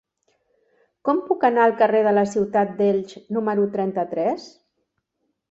[1.09, 4.51] Com puc anar al carrer de la Ciutat d'Elx número trenta-tres?